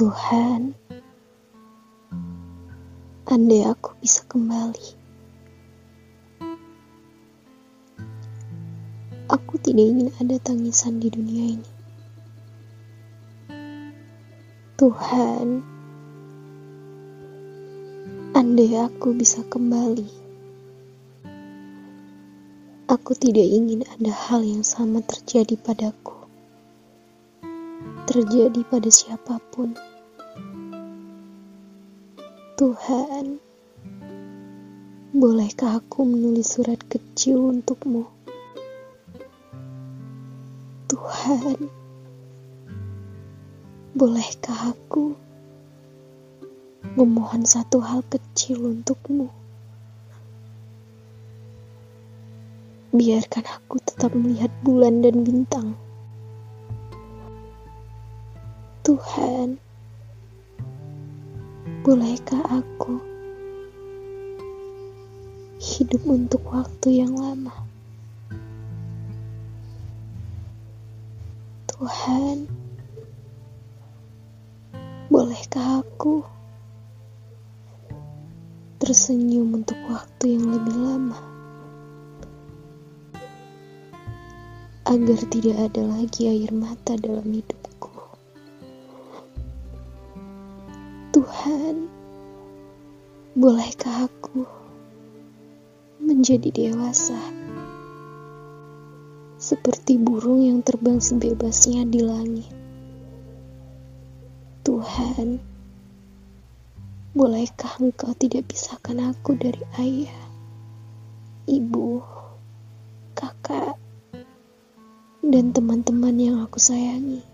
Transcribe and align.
Tuhan, 0.00 0.72
andai 3.28 3.68
aku 3.68 3.92
bisa 4.00 4.24
kembali, 4.24 4.96
aku 9.28 9.60
tidak 9.60 9.84
ingin 9.84 10.08
ada 10.16 10.40
tangisan 10.40 11.04
di 11.04 11.12
dunia 11.12 11.52
ini. 11.52 11.72
Tuhan, 14.80 15.60
andai 18.32 18.80
aku 18.80 19.12
bisa 19.12 19.44
kembali, 19.52 20.08
aku 22.88 23.12
tidak 23.20 23.44
ingin 23.44 23.84
ada 23.84 24.16
hal 24.16 24.40
yang 24.48 24.64
sama 24.64 25.04
terjadi 25.04 25.60
padaku 25.60 26.20
terjadi 28.10 28.66
pada 28.66 28.90
siapa 28.90 29.38
pun. 29.54 29.89
Tuhan, 32.60 33.40
bolehkah 35.16 35.80
aku 35.80 36.04
menulis 36.04 36.60
surat 36.60 36.76
kecil 36.92 37.56
untukmu? 37.56 38.04
Tuhan, 40.84 41.56
bolehkah 43.96 44.76
aku 44.76 45.16
memohon 47.00 47.48
satu 47.48 47.80
hal 47.80 48.04
kecil 48.12 48.60
untukmu? 48.60 49.32
Biarkan 52.92 53.44
aku 53.56 53.80
tetap 53.88 54.12
melihat 54.12 54.52
bulan 54.60 55.00
dan 55.00 55.24
bintang. 55.24 55.80
Tuhan, 58.84 59.56
bolehkah 61.80 62.44
aku 62.44 63.00
hidup 65.56 66.04
untuk 66.04 66.44
waktu 66.52 67.00
yang 67.00 67.16
lama? 67.16 67.56
Tuhan, 71.72 72.44
bolehkah 75.08 75.80
aku 75.80 76.20
tersenyum 78.76 79.64
untuk 79.64 79.80
waktu 79.88 80.36
yang 80.36 80.52
lebih 80.52 80.76
lama? 80.76 81.16
Agar 84.84 85.20
tidak 85.32 85.72
ada 85.72 85.82
lagi 85.88 86.28
air 86.28 86.52
mata 86.52 86.92
dalam 87.00 87.24
hidup. 87.24 87.59
Bolehkah 93.40 94.04
aku 94.04 94.44
menjadi 95.96 96.52
dewasa 96.52 97.16
seperti 99.40 99.96
burung 99.96 100.44
yang 100.44 100.60
terbang 100.60 101.00
sebebasnya 101.00 101.88
di 101.88 102.04
langit? 102.04 102.52
Tuhan, 104.60 105.40
bolehkah 107.16 107.80
Engkau 107.80 108.12
tidak 108.12 108.52
pisahkan 108.52 109.08
aku 109.08 109.32
dari 109.40 109.64
ayah, 109.80 110.20
ibu, 111.48 112.04
kakak, 113.16 113.72
dan 115.24 115.56
teman-teman 115.56 116.20
yang 116.20 116.36
aku 116.44 116.60
sayangi? 116.60 117.24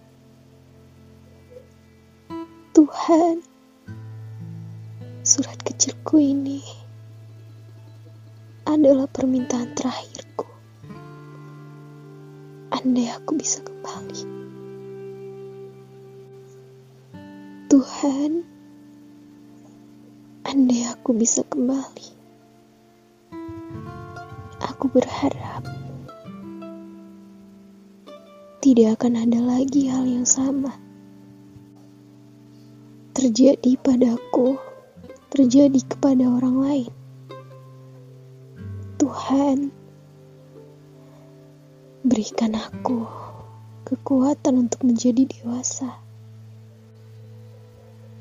Tuhan, 2.71 3.56
Surat 5.37 5.61
kecilku 5.61 6.17
ini 6.17 6.65
adalah 8.65 9.05
permintaan 9.05 9.77
terakhirku. 9.77 10.49
Andai 12.73 13.13
aku 13.13 13.37
bisa 13.37 13.61
kembali. 13.61 14.23
Tuhan, 17.69 18.49
andai 20.49 20.89
aku 20.89 21.13
bisa 21.13 21.45
kembali. 21.45 22.09
Aku 24.73 24.89
berharap 24.89 25.69
tidak 28.65 29.05
akan 29.05 29.21
ada 29.21 29.45
lagi 29.45 29.93
hal 29.93 30.09
yang 30.09 30.25
sama 30.25 30.73
terjadi 33.13 33.77
padaku 33.85 34.66
terjadi 35.37 35.85
kepada 35.85 36.33
orang 36.33 36.57
lain. 36.65 36.93
Tuhan, 38.97 39.69
berikan 42.01 42.57
aku 42.57 43.05
kekuatan 43.85 44.65
untuk 44.65 44.81
menjadi 44.89 45.29
dewasa, 45.29 46.01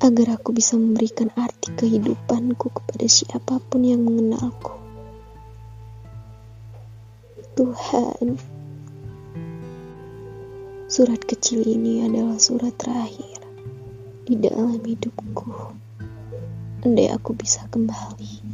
agar 0.04 0.36
aku 0.36 0.52
bisa 0.52 0.76
memberikan 0.76 1.32
arti 1.40 1.72
kehidupanku 1.72 2.68
kepada 2.68 3.08
siapa 3.08 3.64
pun 3.64 3.80
yang 3.80 4.04
mengenalku. 4.04 4.76
Tuhan, 7.56 8.36
surat 10.84 11.24
kecil 11.24 11.64
ini 11.64 12.04
adalah 12.04 12.36
surat 12.36 12.76
terakhir 12.76 13.40
di 14.28 14.36
dalam 14.36 14.76
hidupku. 14.84 15.72
Andai 16.86 17.10
aku 17.10 17.34
bisa 17.34 17.66
kembali 17.66 18.46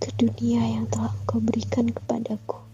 ke 0.00 0.08
dunia 0.16 0.64
yang 0.64 0.88
telah 0.88 1.12
Engkau 1.12 1.44
berikan 1.44 1.92
kepadaku. 1.92 2.67